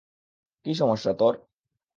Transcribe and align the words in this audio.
কী 0.65 0.71
সমস্যা 0.73 1.11
তোর? 1.13 1.33